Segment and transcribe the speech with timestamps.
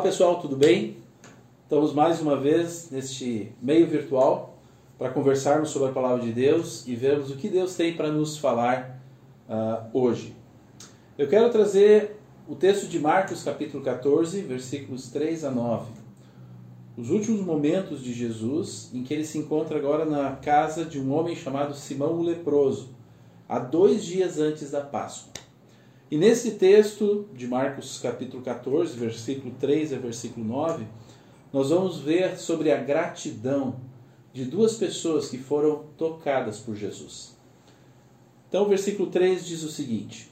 [0.00, 0.96] pessoal, tudo bem?
[1.64, 4.56] Estamos mais uma vez neste meio virtual
[4.98, 8.38] para conversarmos sobre a palavra de Deus e vermos o que Deus tem para nos
[8.38, 8.98] falar
[9.46, 10.34] uh, hoje.
[11.18, 12.18] Eu quero trazer
[12.48, 15.90] o texto de Marcos, capítulo 14, versículos 3 a 9.
[16.96, 21.12] Os últimos momentos de Jesus, em que ele se encontra agora na casa de um
[21.12, 22.88] homem chamado Simão o Leproso,
[23.46, 25.39] há dois dias antes da Páscoa.
[26.10, 30.84] E nesse texto de Marcos capítulo 14, versículo 3 a versículo 9,
[31.52, 33.76] nós vamos ver sobre a gratidão
[34.32, 37.36] de duas pessoas que foram tocadas por Jesus.
[38.48, 40.28] Então, o versículo 3 diz o seguinte: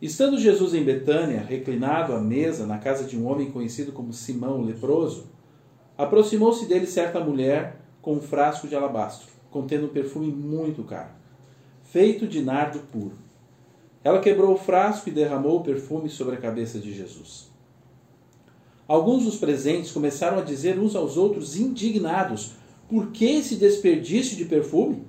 [0.00, 4.58] Estando Jesus em Betânia, reclinado à mesa na casa de um homem conhecido como Simão
[4.60, 5.26] o leproso,
[5.98, 11.10] aproximou-se dele certa mulher com um frasco de alabastro, contendo um perfume muito caro,
[11.84, 13.31] feito de nardo puro.
[14.04, 17.50] Ela quebrou o frasco e derramou o perfume sobre a cabeça de Jesus.
[18.88, 22.52] Alguns dos presentes começaram a dizer uns aos outros, indignados:
[22.88, 25.04] Por que esse desperdício de perfume?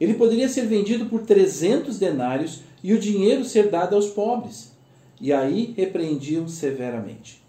[0.00, 4.72] Ele poderia ser vendido por trezentos denários e o dinheiro ser dado aos pobres.
[5.20, 7.44] E aí repreendiam severamente.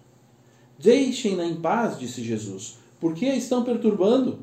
[0.77, 2.79] Deixem-na em paz, disse Jesus.
[2.99, 4.39] Por que a estão perturbando?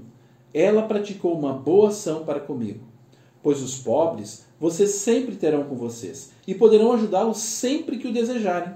[0.55, 2.81] Ela praticou uma boa ação para comigo.
[3.43, 8.75] Pois os pobres vocês sempre terão com vocês e poderão ajudá-los sempre que o desejarem.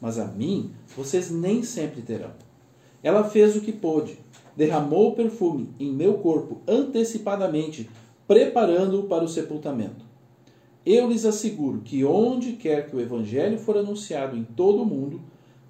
[0.00, 2.32] Mas a mim vocês nem sempre terão.
[3.02, 4.18] Ela fez o que pôde,
[4.56, 7.88] derramou o perfume em meu corpo antecipadamente,
[8.28, 10.04] preparando-o para o sepultamento.
[10.84, 15.20] Eu lhes asseguro que onde quer que o evangelho for anunciado em todo o mundo,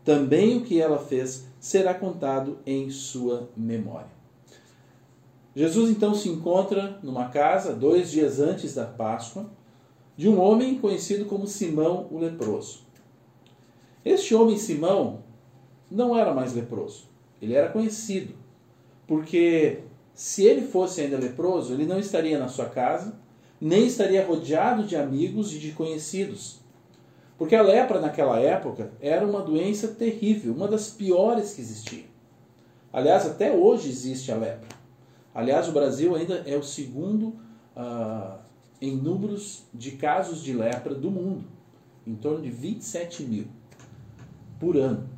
[0.05, 4.12] também o que ela fez será contado em sua memória.
[5.55, 9.51] Jesus então se encontra numa casa, dois dias antes da Páscoa,
[10.17, 12.81] de um homem conhecido como Simão o leproso.
[14.05, 15.23] Este homem Simão
[15.91, 17.05] não era mais leproso,
[17.41, 18.35] ele era conhecido,
[19.07, 19.81] porque
[20.15, 23.15] se ele fosse ainda leproso, ele não estaria na sua casa,
[23.61, 26.61] nem estaria rodeado de amigos e de conhecidos.
[27.39, 32.05] Porque a lepra naquela época era uma doença terrível, uma das piores que existia.
[32.93, 34.82] Aliás, até hoje existe a lepra.
[35.35, 37.35] Aliás, o Brasil ainda é o segundo
[37.75, 38.39] ah,
[38.81, 41.45] em números de casos de lepra do mundo,
[42.07, 43.47] em torno de 27 mil
[44.59, 45.09] por ano.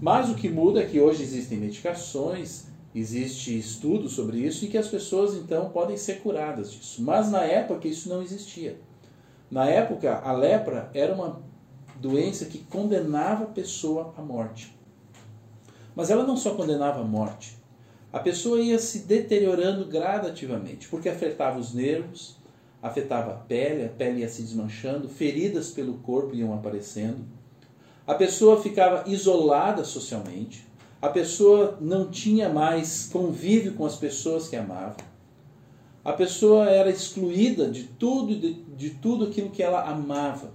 [0.00, 4.78] Mas o que muda é que hoje existem medicações, existe estudo sobre isso e que
[4.78, 7.02] as pessoas então podem ser curadas disso.
[7.02, 8.78] Mas na época isso não existia.
[9.50, 11.40] Na época a lepra era uma
[11.96, 14.76] doença que condenava a pessoa à morte.
[15.94, 17.56] Mas ela não só condenava à morte,
[18.12, 22.36] a pessoa ia se deteriorando gradativamente, porque afetava os nervos,
[22.82, 27.24] afetava a pele, a pele ia se desmanchando, feridas pelo corpo iam aparecendo.
[28.06, 30.66] A pessoa ficava isolada socialmente,
[31.00, 34.96] a pessoa não tinha mais convívio com as pessoas que amava.
[36.04, 40.52] A pessoa era excluída de tudo, de, de tudo aquilo que ela amava.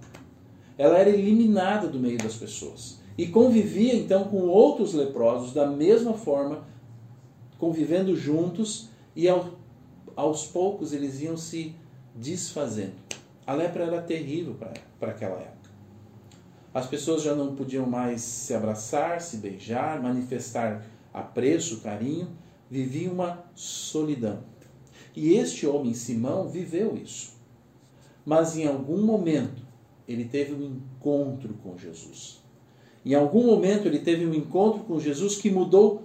[0.78, 6.14] Ela era eliminada do meio das pessoas e convivia então com outros leprosos da mesma
[6.14, 6.64] forma,
[7.58, 9.58] convivendo juntos e ao,
[10.16, 11.76] aos poucos eles iam se
[12.16, 12.96] desfazendo.
[13.46, 14.56] A lepra era terrível
[15.00, 15.58] para aquela época.
[16.74, 22.30] As pessoas já não podiam mais se abraçar, se beijar, manifestar apreço, carinho,
[22.70, 24.44] viviam uma solidão.
[25.16, 27.32] E este homem, Simão, viveu isso.
[28.26, 29.66] Mas em algum momento
[30.08, 32.44] ele teve um encontro com Jesus.
[33.04, 36.04] Em algum momento ele teve um encontro com Jesus que mudou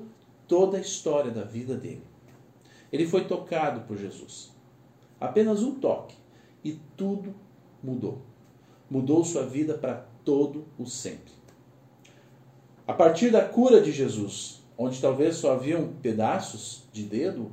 [0.53, 2.03] toda a história da vida dele.
[2.93, 4.53] Ele foi tocado por Jesus.
[5.19, 6.15] Apenas um toque
[6.63, 7.35] e tudo
[7.83, 8.21] mudou.
[8.91, 11.33] Mudou sua vida para todo o sempre.
[12.87, 17.51] A partir da cura de Jesus, onde talvez só haviam pedaços de dedo,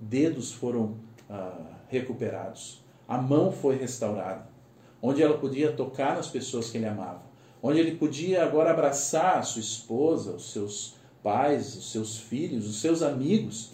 [0.00, 0.96] dedos foram
[1.28, 2.82] ah, recuperados.
[3.06, 4.48] A mão foi restaurada,
[5.02, 7.28] onde ela podia tocar nas pessoas que ele amava
[7.62, 12.80] onde ele podia agora abraçar a sua esposa, os seus pais, os seus filhos, os
[12.80, 13.72] seus amigos,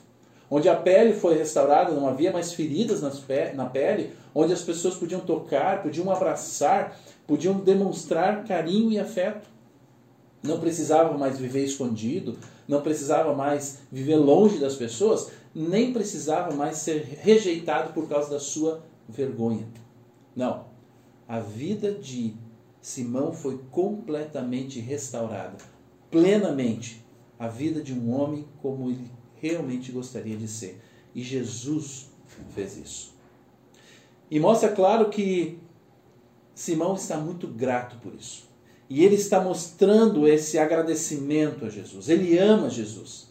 [0.50, 5.20] onde a pele foi restaurada, não havia mais feridas na pele, onde as pessoas podiam
[5.20, 9.48] tocar, podiam abraçar, podiam demonstrar carinho e afeto.
[10.42, 12.38] Não precisava mais viver escondido,
[12.68, 18.40] não precisava mais viver longe das pessoas, nem precisava mais ser rejeitado por causa da
[18.40, 19.66] sua vergonha.
[20.34, 20.66] Não.
[21.26, 22.34] A vida de
[22.80, 25.56] Simão foi completamente restaurada,
[26.10, 27.03] plenamente,
[27.44, 29.10] a vida de um homem como ele
[29.40, 30.80] realmente gostaria de ser.
[31.14, 32.08] E Jesus
[32.54, 33.14] fez isso.
[34.30, 35.58] E mostra claro que
[36.54, 38.48] Simão está muito grato por isso.
[38.88, 42.08] E ele está mostrando esse agradecimento a Jesus.
[42.08, 43.28] Ele ama Jesus.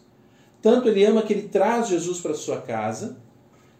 [0.62, 3.18] Tanto ele ama que ele traz Jesus para sua casa,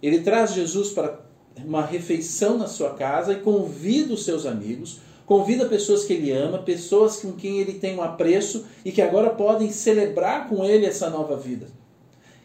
[0.02, 1.23] ele traz Jesus para
[1.62, 6.58] uma refeição na sua casa e convida os seus amigos, Convida pessoas que ele ama,
[6.58, 11.08] pessoas com quem ele tem um apreço e que agora podem celebrar com ele essa
[11.08, 11.66] nova vida.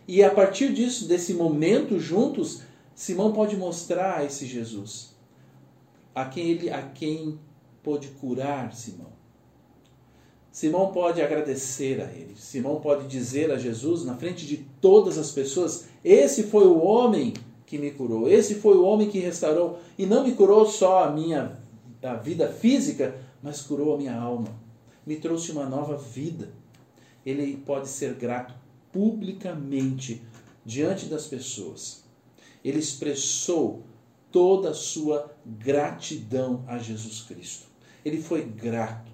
[0.08, 2.62] E a partir disso, desse momento juntos,
[2.96, 5.10] Simão pode mostrar a esse Jesus
[6.16, 7.38] a quem ele a quem
[7.84, 9.20] pode curar Simão.
[10.52, 12.36] Simão pode agradecer a ele.
[12.36, 17.34] Simão pode dizer a Jesus na frente de todas as pessoas: "Esse foi o homem
[17.70, 18.28] que me curou.
[18.28, 21.60] Esse foi o homem que restaurou e não me curou só a minha
[22.02, 24.48] da vida física, mas curou a minha alma.
[25.06, 26.50] Me trouxe uma nova vida.
[27.24, 28.56] Ele pode ser grato
[28.92, 30.24] publicamente
[30.66, 32.04] diante das pessoas.
[32.66, 33.84] Ele expressou
[34.32, 37.68] toda a sua gratidão a Jesus Cristo.
[38.04, 39.12] Ele foi grato.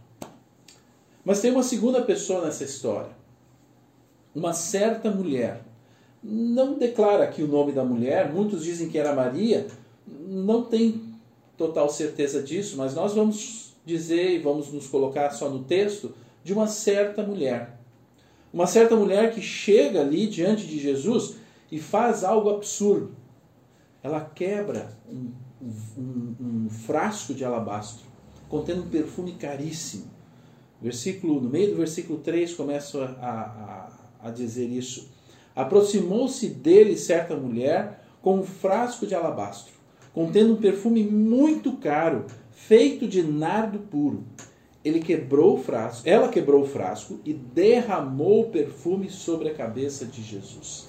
[1.26, 3.12] Mas tem uma segunda pessoa nessa história.
[4.34, 5.65] Uma certa mulher.
[6.28, 9.68] Não declara aqui o nome da mulher, muitos dizem que era Maria,
[10.28, 11.00] não tem
[11.56, 16.52] total certeza disso, mas nós vamos dizer e vamos nos colocar só no texto de
[16.52, 17.78] uma certa mulher.
[18.52, 21.36] Uma certa mulher que chega ali diante de Jesus
[21.72, 23.12] e faz algo absurdo.
[24.02, 25.32] Ela quebra um,
[25.96, 28.04] um, um frasco de alabastro
[28.50, 30.06] contendo um perfume caríssimo.
[30.82, 33.90] Versículo, no meio do versículo 3 começa a,
[34.24, 35.14] a, a dizer isso.
[35.56, 39.76] Aproximou-se dele certa mulher com um frasco de alabastro
[40.16, 44.24] contendo um perfume muito caro, feito de nardo puro.
[44.84, 50.06] Ele quebrou o frasco, ela quebrou o frasco e derramou o perfume sobre a cabeça
[50.06, 50.86] de Jesus.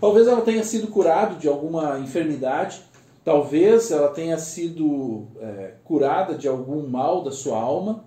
[0.00, 2.82] Talvez ela tenha sido curada de alguma enfermidade,
[3.24, 8.04] talvez ela tenha sido é, curada de algum mal da sua alma,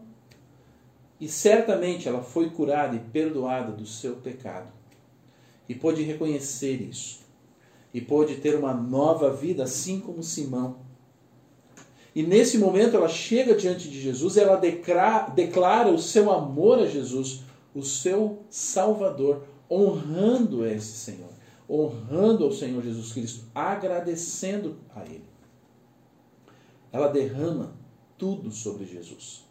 [1.21, 4.67] e certamente ela foi curada e perdoada do seu pecado.
[5.67, 7.25] E pôde reconhecer isso
[7.95, 10.79] e pôde ter uma nova vida, assim como Simão.
[12.13, 16.87] E nesse momento ela chega diante de Jesus, ela declara, declara o seu amor a
[16.87, 17.43] Jesus
[17.73, 21.29] o seu Salvador, honrando esse Senhor,
[21.69, 25.23] honrando ao Senhor Jesus Cristo, agradecendo a Ele.
[26.91, 27.77] Ela derrama
[28.17, 29.45] tudo sobre Jesus.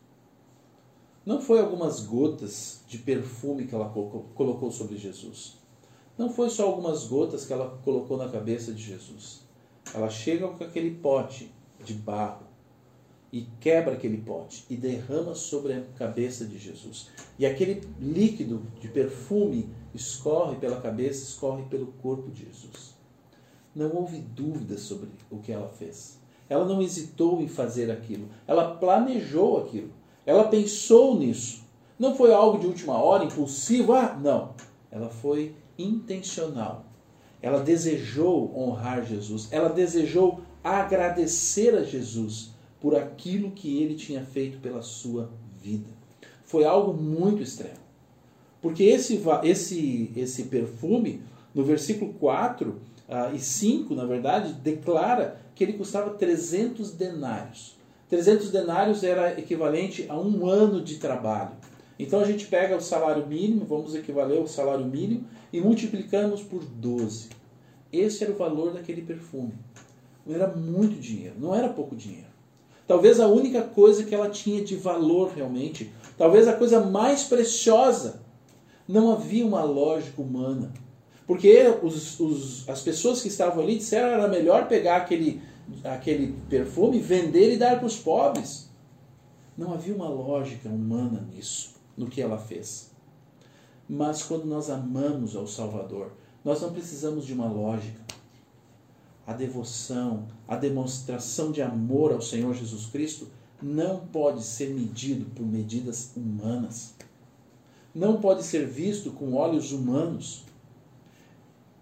[1.24, 5.63] Não foi algumas gotas de perfume que ela colocou sobre Jesus.
[6.16, 9.40] Não foi só algumas gotas que ela colocou na cabeça de Jesus.
[9.92, 11.52] Ela chega com aquele pote
[11.84, 12.46] de barro
[13.32, 17.10] e quebra aquele pote e derrama sobre a cabeça de Jesus.
[17.36, 22.94] E aquele líquido de perfume escorre pela cabeça, escorre pelo corpo de Jesus.
[23.74, 26.20] Não houve dúvida sobre o que ela fez.
[26.48, 28.28] Ela não hesitou em fazer aquilo.
[28.46, 29.90] Ela planejou aquilo.
[30.24, 31.64] Ela pensou nisso.
[31.98, 33.94] Não foi algo de última hora, impulsivo.
[33.94, 34.54] Ah, não.
[34.92, 36.86] Ela foi intencional.
[37.40, 39.48] Ela desejou honrar Jesus.
[39.50, 42.50] Ela desejou agradecer a Jesus
[42.80, 45.30] por aquilo que ele tinha feito pela sua
[45.62, 45.90] vida.
[46.44, 47.84] Foi algo muito extremo.
[48.62, 51.20] Porque esse, esse, esse perfume,
[51.54, 52.74] no versículo 4 uh,
[53.08, 57.76] ah, e 5, na verdade, declara que ele custava 300 denários.
[58.08, 61.52] 300 denários era equivalente a um ano de trabalho.
[62.04, 66.62] Então a gente pega o salário mínimo, vamos equivaler o salário mínimo, e multiplicamos por
[66.62, 67.30] 12.
[67.92, 69.54] Esse era o valor daquele perfume.
[70.28, 72.26] Era muito dinheiro, não era pouco dinheiro.
[72.86, 78.20] Talvez a única coisa que ela tinha de valor realmente, talvez a coisa mais preciosa,
[78.86, 80.72] não havia uma lógica humana.
[81.26, 85.40] Porque os, os, as pessoas que estavam ali disseram que era melhor pegar aquele,
[85.82, 88.68] aquele perfume, vender e dar para os pobres.
[89.56, 92.90] Não havia uma lógica humana nisso, no que ela fez.
[93.88, 96.12] Mas quando nós amamos ao Salvador,
[96.44, 98.04] nós não precisamos de uma lógica
[99.26, 103.28] a devoção, a demonstração de amor ao Senhor Jesus Cristo
[103.62, 106.94] não pode ser medido por medidas humanas.
[107.94, 110.44] Não pode ser visto com olhos humanos.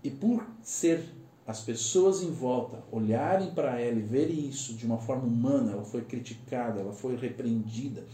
[0.04, 1.04] E por ser
[1.46, 5.84] as pessoas em volta olharem para ela e verem isso de uma forma humana, ela
[5.84, 8.04] foi criticada, ela foi repreendida,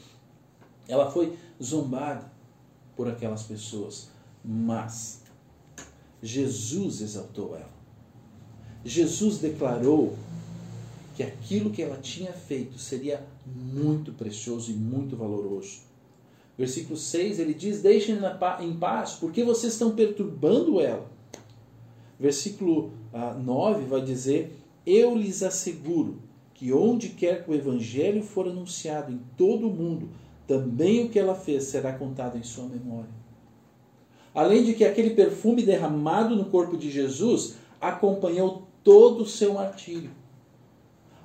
[0.88, 2.33] ela foi zombada
[2.97, 4.09] por aquelas pessoas,
[4.45, 5.23] mas
[6.23, 7.71] Jesus exaltou ela.
[8.85, 10.16] Jesus declarou
[11.14, 15.80] que aquilo que ela tinha feito seria muito precioso e muito valoroso.
[16.57, 18.18] Versículo 6 ele diz: Deixem
[18.61, 21.09] em paz, porque vocês estão perturbando ela.
[22.18, 26.18] Versículo 9 ah, vai dizer: Eu lhes asseguro
[26.54, 30.09] que onde quer que o evangelho for anunciado em todo o mundo,
[30.48, 33.10] também o que ela fez será contado em sua memória.
[34.34, 40.10] Além de que aquele perfume derramado no corpo de Jesus acompanhou todo o seu martírio.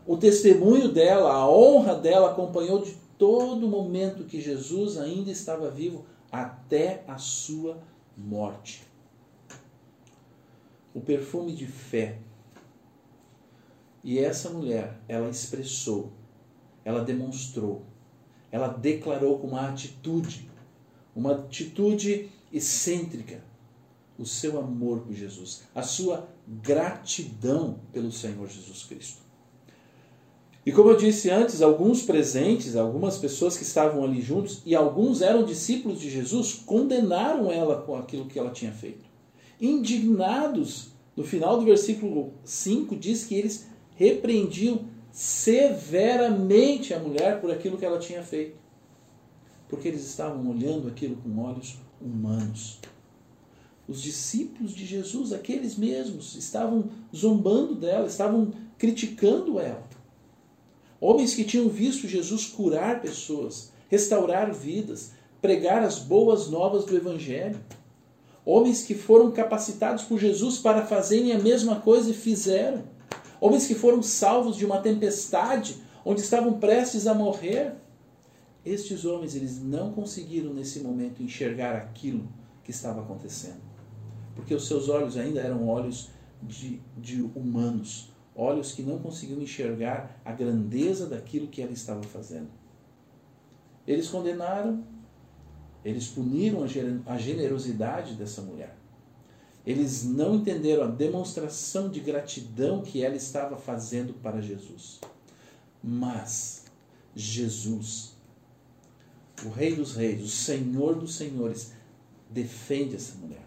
[0.06, 5.72] O testemunho dela, a honra dela acompanhou de todo o momento que Jesus ainda estava
[5.72, 7.78] vivo até a sua
[8.18, 8.84] morte.
[10.94, 12.20] O perfume de fé.
[14.04, 16.12] E essa mulher, ela expressou,
[16.84, 17.84] ela demonstrou,
[18.54, 20.48] ela declarou com uma atitude,
[21.16, 23.44] uma atitude excêntrica,
[24.16, 29.24] o seu amor por Jesus, a sua gratidão pelo Senhor Jesus Cristo.
[30.64, 35.24] E como eu disse antes, alguns presentes, algumas pessoas que estavam ali juntos, e alguns
[35.24, 39.04] eram discípulos de Jesus, condenaram ela com aquilo que ela tinha feito.
[39.60, 47.78] Indignados, no final do versículo 5, diz que eles repreendiam severamente a mulher por aquilo
[47.78, 48.58] que ela tinha feito.
[49.70, 52.80] Porque eles estavam olhando aquilo com olhos humanos.
[53.88, 59.88] Os discípulos de Jesus, aqueles mesmos, estavam zombando dela, estavam criticando ela.
[61.00, 67.60] Homens que tinham visto Jesus curar pessoas, restaurar vidas, pregar as boas novas do Evangelho.
[68.46, 72.84] Homens que foram capacitados por Jesus para fazerem a mesma coisa e fizeram.
[73.46, 77.76] Homens que foram salvos de uma tempestade, onde estavam prestes a morrer.
[78.66, 82.28] Estes homens, eles não conseguiram nesse momento enxergar aquilo
[82.64, 83.74] que estava acontecendo
[84.36, 86.10] porque os seus olhos ainda eram olhos
[86.42, 92.50] de, de humanos, olhos que não conseguiam enxergar a grandeza daquilo que ela estava fazendo.
[93.86, 94.84] Eles condenaram,
[95.84, 96.64] eles puniram
[97.06, 98.76] a generosidade dessa mulher.
[99.66, 105.00] Eles não entenderam a demonstração de gratidão que ela estava fazendo para Jesus.
[105.82, 106.66] Mas
[107.16, 108.14] Jesus,
[109.46, 111.72] o Rei dos Reis, o Senhor dos Senhores,
[112.30, 113.46] defende essa mulher.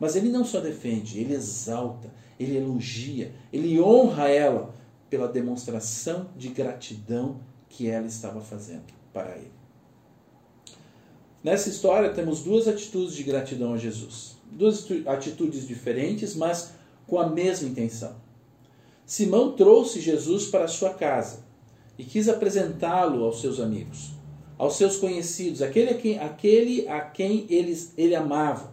[0.00, 4.74] Mas ele não só defende, ele exalta, ele elogia, ele honra ela
[5.10, 9.52] pela demonstração de gratidão que ela estava fazendo para ele.
[11.44, 14.36] Nessa história temos duas atitudes de gratidão a Jesus.
[14.52, 16.72] Duas atitudes diferentes, mas
[17.06, 18.14] com a mesma intenção.
[19.04, 21.44] Simão trouxe Jesus para sua casa
[21.98, 24.12] e quis apresentá-lo aos seus amigos,
[24.56, 28.72] aos seus conhecidos, aquele a quem, aquele a quem eles, ele amava.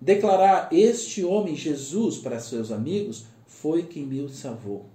[0.00, 4.86] Declarar este homem Jesus para seus amigos foi quem me salvou.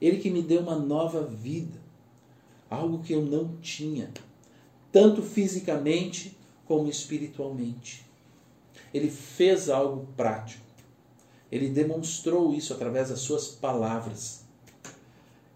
[0.00, 1.78] Ele que me deu uma nova vida,
[2.70, 4.10] algo que eu não tinha
[4.90, 8.05] tanto fisicamente como espiritualmente.
[8.96, 10.64] Ele fez algo prático.
[11.52, 14.44] Ele demonstrou isso através das suas palavras.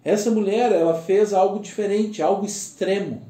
[0.04, 3.23] Essa mulher, ela fez algo diferente, algo extremo.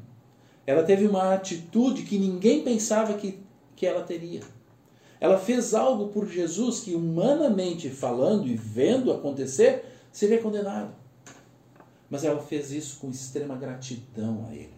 [0.67, 3.39] Ela teve uma atitude que ninguém pensava que,
[3.75, 4.41] que ela teria.
[5.19, 10.93] Ela fez algo por Jesus que, humanamente falando e vendo acontecer, seria condenado.
[12.09, 14.73] Mas ela fez isso com extrema gratidão a Ele.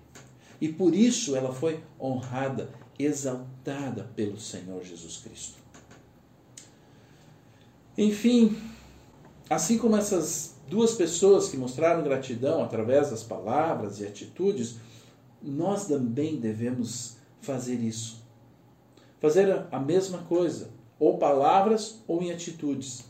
[0.61, 5.57] E por isso ela foi honrada, exaltada pelo Senhor Jesus Cristo.
[7.97, 8.57] Enfim,
[9.50, 14.77] assim como essas duas pessoas que mostraram gratidão através das palavras e atitudes,
[15.41, 18.23] nós também devemos fazer isso.
[19.19, 20.69] Fazer a mesma coisa,
[21.00, 23.05] ou palavras ou em atitudes.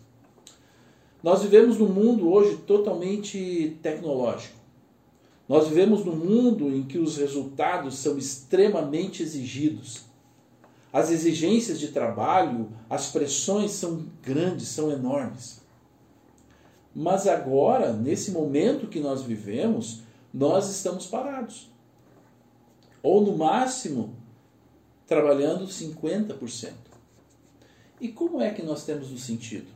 [1.22, 4.63] Nós vivemos num mundo hoje totalmente tecnológico.
[5.48, 10.06] Nós vivemos num mundo em que os resultados são extremamente exigidos.
[10.92, 15.62] As exigências de trabalho, as pressões são grandes, são enormes.
[16.96, 20.02] Mas agora, nesse momento que nós vivemos,
[20.34, 21.70] nós estamos parados.
[23.02, 24.16] Ou no máximo,
[25.06, 26.72] trabalhando 50%.
[28.00, 29.68] E como é que nós temos o sentido?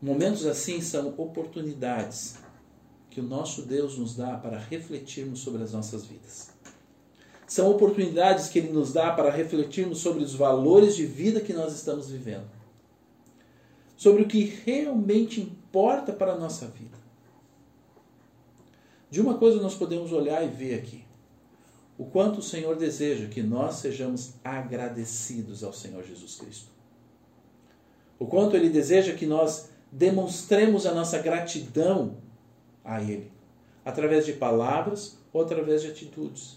[0.00, 2.38] Momentos assim são oportunidades
[3.18, 6.50] que o nosso Deus nos dá para refletirmos sobre as nossas vidas.
[7.48, 11.74] São oportunidades que Ele nos dá para refletirmos sobre os valores de vida que nós
[11.74, 12.48] estamos vivendo.
[13.96, 16.96] Sobre o que realmente importa para a nossa vida.
[19.10, 21.02] De uma coisa nós podemos olhar e ver aqui.
[21.96, 26.70] O quanto o Senhor deseja que nós sejamos agradecidos ao Senhor Jesus Cristo.
[28.16, 32.27] O quanto Ele deseja que nós demonstremos a nossa gratidão
[32.88, 33.30] a Ele,
[33.84, 36.56] através de palavras ou através de atitudes.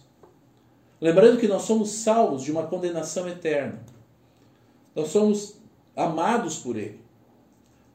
[0.99, 3.83] Lembrando que nós somos salvos de uma condenação eterna.
[4.95, 5.55] Nós somos
[5.95, 7.01] amados por Ele.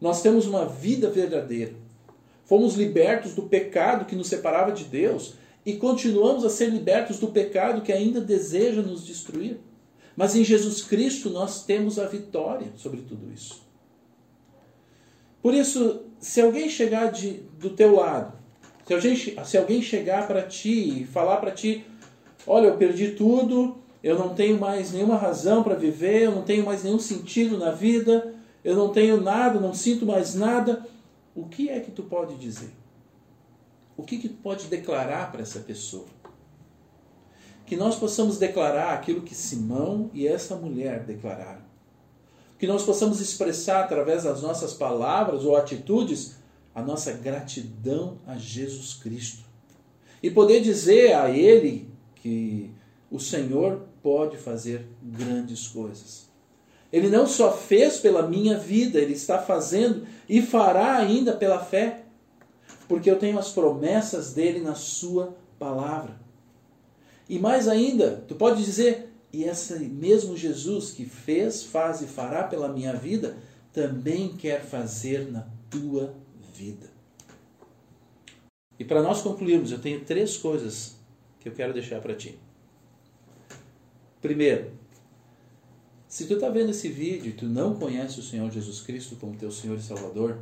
[0.00, 1.74] Nós temos uma vida verdadeira.
[2.44, 7.28] Fomos libertos do pecado que nos separava de Deus e continuamos a ser libertos do
[7.28, 9.58] pecado que ainda deseja nos destruir.
[10.14, 13.65] Mas em Jesus Cristo nós temos a vitória sobre tudo isso.
[15.46, 18.36] Por isso, se alguém chegar de, do teu lado,
[18.84, 21.86] se alguém, se alguém chegar para ti e falar para ti,
[22.44, 26.64] olha, eu perdi tudo, eu não tenho mais nenhuma razão para viver, eu não tenho
[26.64, 30.84] mais nenhum sentido na vida, eu não tenho nada, não sinto mais nada,
[31.32, 32.72] o que é que tu pode dizer?
[33.96, 36.06] O que, que tu pode declarar para essa pessoa?
[37.64, 41.65] Que nós possamos declarar aquilo que Simão e essa mulher declararam
[42.58, 46.36] que nós possamos expressar através das nossas palavras ou atitudes
[46.74, 49.44] a nossa gratidão a Jesus Cristo.
[50.22, 52.70] E poder dizer a Ele que
[53.10, 56.26] o Senhor pode fazer grandes coisas.
[56.92, 62.04] Ele não só fez pela minha vida, Ele está fazendo e fará ainda pela fé,
[62.88, 66.16] porque eu tenho as promessas dele na Sua palavra.
[67.28, 72.44] E mais ainda, tu pode dizer: e esse mesmo Jesus que fez, faz e fará
[72.44, 73.36] pela minha vida,
[73.72, 76.14] também quer fazer na tua
[76.54, 76.88] vida.
[78.78, 80.96] E para nós concluirmos, eu tenho três coisas
[81.40, 82.38] que eu quero deixar para ti.
[84.20, 84.72] Primeiro,
[86.08, 89.36] se tu está vendo esse vídeo e tu não conhece o Senhor Jesus Cristo como
[89.36, 90.38] teu Senhor e Salvador,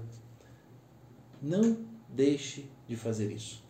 [1.42, 3.62] não deixe de fazer isso.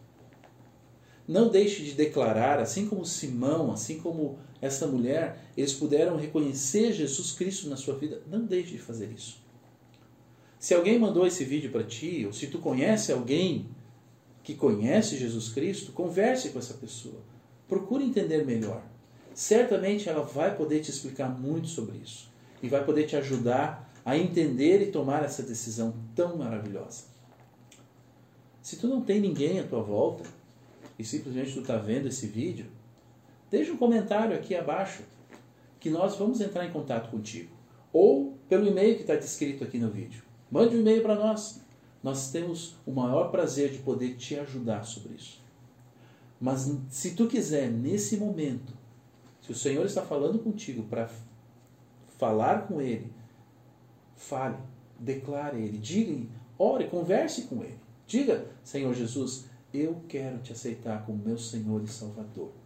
[1.27, 7.33] Não deixe de declarar, assim como Simão, assim como essa mulher, eles puderam reconhecer Jesus
[7.33, 8.22] Cristo na sua vida.
[8.31, 9.38] Não deixe de fazer isso.
[10.59, 13.68] Se alguém mandou esse vídeo para ti, ou se tu conhece alguém
[14.42, 17.20] que conhece Jesus Cristo, converse com essa pessoa.
[17.68, 18.83] Procure entender melhor.
[19.35, 22.31] Certamente ela vai poder te explicar muito sobre isso
[22.62, 27.05] e vai poder te ajudar a entender e tomar essa decisão tão maravilhosa.
[28.62, 30.24] Se tu não tem ninguém à tua volta,
[30.98, 32.66] e simplesmente tu está vendo esse vídeo,
[33.55, 35.05] deixa um comentário aqui abaixo
[35.79, 37.55] que nós vamos entrar em contato contigo.
[37.93, 40.25] Ou pelo e-mail que está descrito aqui no vídeo.
[40.51, 41.61] Mande um e-mail para nós.
[42.03, 45.40] Nós temos o maior prazer de poder te ajudar sobre isso.
[46.40, 48.73] Mas se tu quiser, nesse momento,
[49.40, 51.09] se o Senhor está falando contigo para
[52.19, 53.12] falar com Ele,
[54.17, 54.57] fale,
[54.99, 56.27] declare Ele, diga,
[56.59, 57.79] ore, converse com Ele.
[58.07, 62.63] Diga, Senhor Jesus, eu quero te aceitar como meu Senhor e Salvador.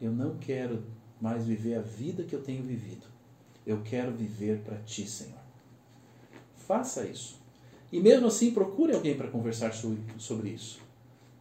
[0.00, 0.82] Eu não quero
[1.20, 3.06] mais viver a vida que eu tenho vivido.
[3.66, 5.38] Eu quero viver para ti, Senhor.
[6.54, 7.38] Faça isso.
[7.92, 10.80] E mesmo assim, procure alguém para conversar sobre isso.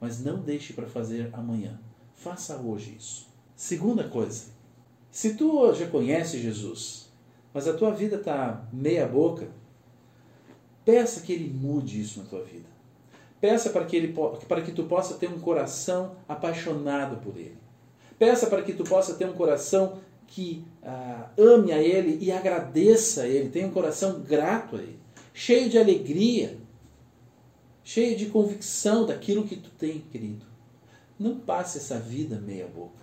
[0.01, 1.79] Mas não deixe para fazer amanhã.
[2.15, 3.27] Faça hoje isso.
[3.55, 4.45] Segunda coisa.
[5.11, 7.09] Se tu já conhece Jesus,
[7.53, 9.49] mas a tua vida está meia boca,
[10.83, 12.67] peça que ele mude isso na tua vida.
[13.39, 14.13] Peça para que, ele,
[14.47, 17.57] para que tu possa ter um coração apaixonado por ele.
[18.19, 23.21] Peça para que tu possa ter um coração que ah, ame a Ele e agradeça
[23.21, 24.99] a Ele, tenha um coração grato a Ele,
[25.33, 26.57] cheio de alegria,
[27.83, 30.45] cheio de convicção daquilo que tu tem, querido.
[31.17, 32.99] Não passe essa vida meia boca.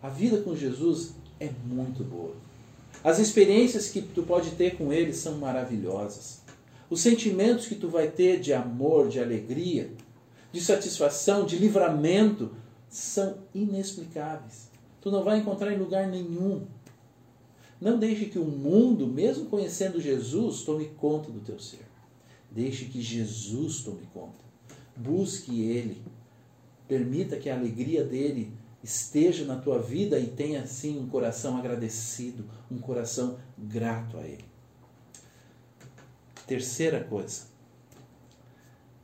[0.00, 2.34] A vida com Jesus é muito boa.
[3.02, 6.40] As experiências que tu pode ter com Ele são maravilhosas.
[6.88, 9.90] Os sentimentos que tu vai ter de amor, de alegria,
[10.50, 12.50] de satisfação, de livramento,
[12.88, 14.70] são inexplicáveis.
[15.00, 16.66] Tu não vai encontrar em lugar nenhum.
[17.80, 21.86] Não deixe que o mundo, mesmo conhecendo Jesus, tome conta do teu ser.
[22.50, 24.44] Deixe que Jesus tome conta.
[24.96, 26.02] Busque Ele.
[26.88, 32.44] Permita que a alegria dele esteja na tua vida e tenha assim um coração agradecido,
[32.70, 34.44] um coração grato a Ele.
[36.46, 37.42] Terceira coisa,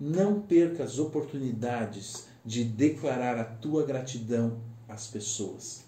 [0.01, 5.85] não perca as oportunidades de declarar a tua gratidão às pessoas.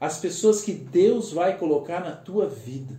[0.00, 2.98] As pessoas que Deus vai colocar na tua vida.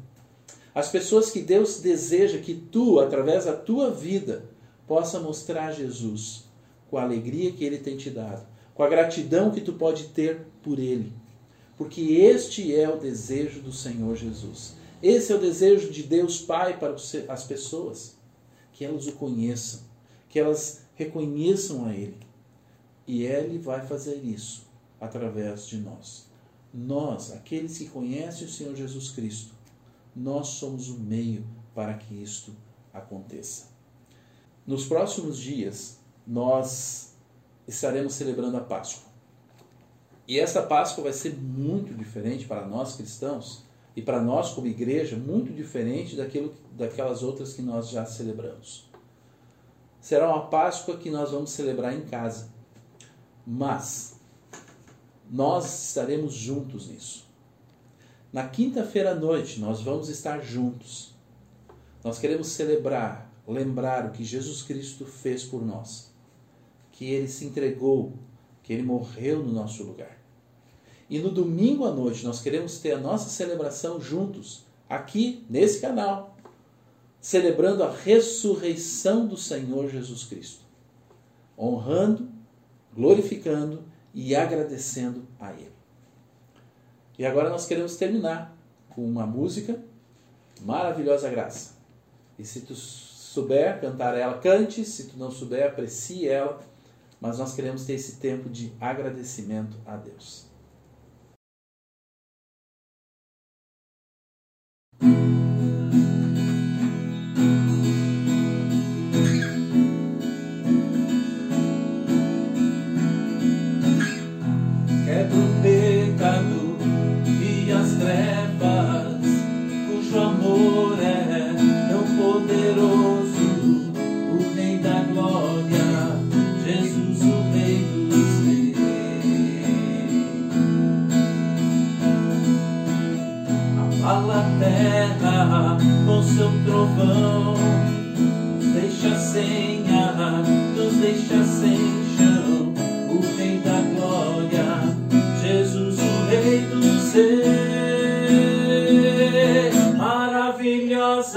[0.73, 4.45] As pessoas que Deus deseja que tu, através da tua vida,
[4.87, 6.43] possa mostrar Jesus
[6.89, 10.45] com a alegria que Ele tem te dado, com a gratidão que tu pode ter
[10.61, 11.11] por Ele.
[11.77, 14.75] Porque este é o desejo do Senhor Jesus.
[15.01, 16.95] Esse é o desejo de Deus Pai para
[17.29, 18.15] as pessoas.
[18.71, 19.81] Que elas o conheçam,
[20.29, 22.25] que elas reconheçam a Ele
[23.07, 24.67] e Ele vai fazer isso
[24.99, 26.29] através de nós.
[26.73, 29.53] Nós, aqueles que conhecem o Senhor Jesus Cristo,
[30.15, 32.53] nós somos o meio para que isto
[32.93, 33.67] aconteça.
[34.65, 37.13] Nos próximos dias, nós
[37.67, 39.09] estaremos celebrando a Páscoa.
[40.27, 43.63] E essa Páscoa vai ser muito diferente para nós cristãos
[43.95, 48.89] e para nós como igreja, muito diferente daquilo, daquelas outras que nós já celebramos.
[50.01, 52.49] Será uma Páscoa que nós vamos celebrar em casa.
[53.45, 54.19] Mas
[55.29, 57.25] nós estaremos juntos nisso.
[58.31, 61.13] Na quinta-feira à noite nós vamos estar juntos.
[62.03, 66.11] Nós queremos celebrar, lembrar o que Jesus Cristo fez por nós.
[66.91, 68.13] Que ele se entregou,
[68.63, 70.17] que ele morreu no nosso lugar.
[71.09, 76.35] E no domingo à noite nós queremos ter a nossa celebração juntos, aqui nesse canal,
[77.21, 80.63] celebrando a ressurreição do Senhor Jesus Cristo,
[81.57, 82.34] honrando
[82.95, 85.73] glorificando e agradecendo a Ele.
[87.17, 88.55] E agora nós queremos terminar
[88.89, 89.79] com uma música,
[90.61, 91.75] Maravilhosa Graça.
[92.39, 96.59] E se tu souber cantar ela, cante, se tu não souber, aprecie ela,
[97.19, 100.45] mas nós queremos ter esse tempo de agradecimento a Deus.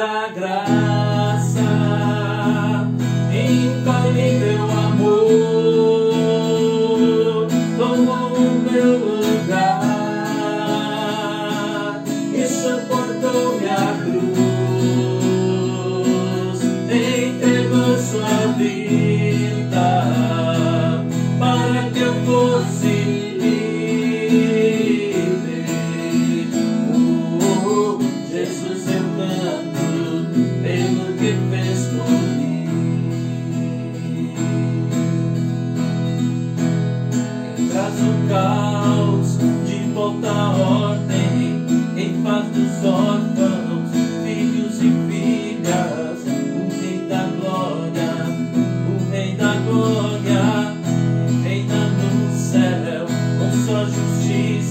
[0.08, 1.58] Para que eu fosse
[4.12, 4.58] livre.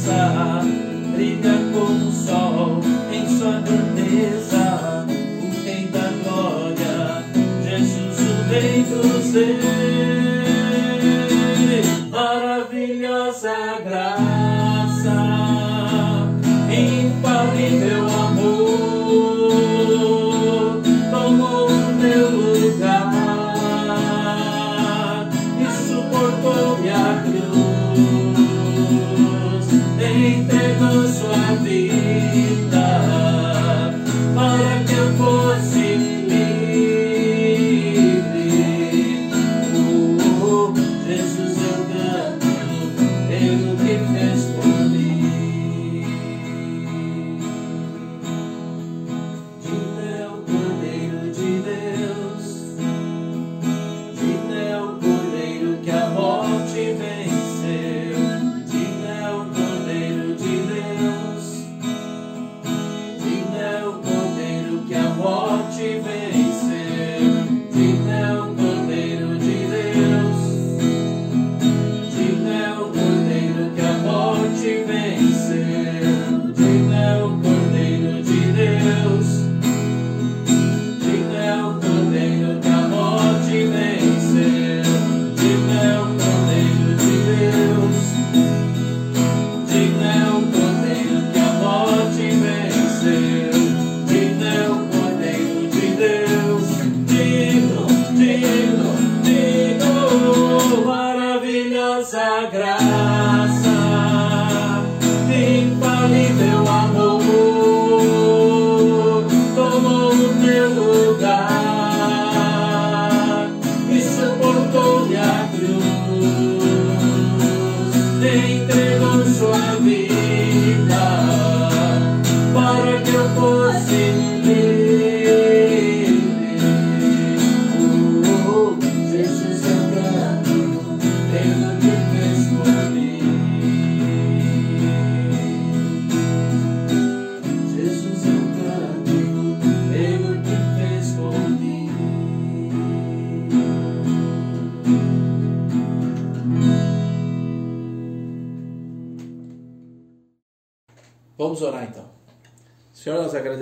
[0.08, 1.57] Graça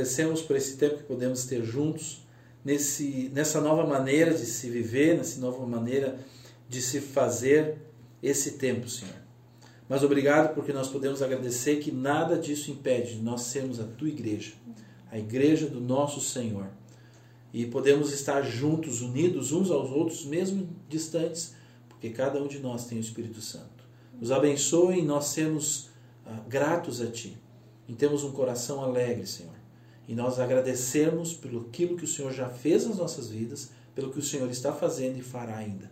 [0.06, 2.22] agradecemos por esse tempo que podemos ter juntos,
[2.64, 6.20] nesse, nessa nova maneira de se viver, nessa nova maneira
[6.70, 7.78] de se fazer
[8.22, 9.16] esse tempo, Senhor.
[9.90, 14.08] Mas obrigado porque nós podemos agradecer que nada disso impede de nós sermos a tua
[14.08, 14.54] igreja,
[15.12, 16.68] a igreja do nosso Senhor.
[17.52, 21.56] E podemos estar juntos, unidos uns aos outros, mesmo distantes,
[21.90, 23.86] porque cada um de nós tem o Espírito Santo.
[24.20, 25.90] Nos abençoe em nós sermos
[26.26, 27.38] ah, gratos a Ti
[27.88, 29.65] em termos um coração alegre, Senhor.
[30.08, 34.20] E nós agradecemos pelo aquilo que o Senhor já fez nas nossas vidas, pelo que
[34.20, 35.90] o Senhor está fazendo e fará ainda.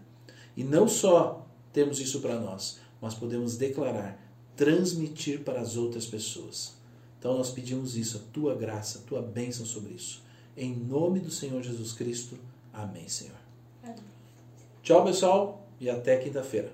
[0.56, 4.20] E não só temos isso para nós, mas podemos declarar,
[4.56, 6.74] transmitir para as outras pessoas.
[7.18, 10.22] Então nós pedimos isso, a tua graça, a tua bênção sobre isso.
[10.56, 12.38] Em nome do Senhor Jesus Cristo.
[12.72, 13.38] Amém, Senhor.
[14.84, 16.72] Tchau, pessoal, e até quinta-feira.